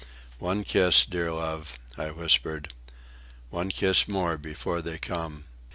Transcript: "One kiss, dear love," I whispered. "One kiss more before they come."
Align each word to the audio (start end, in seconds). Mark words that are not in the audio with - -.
"One 0.39 0.63
kiss, 0.63 1.05
dear 1.05 1.31
love," 1.31 1.77
I 1.95 2.09
whispered. 2.09 2.73
"One 3.51 3.69
kiss 3.69 4.07
more 4.07 4.35
before 4.35 4.81
they 4.81 4.97
come." 4.97 5.43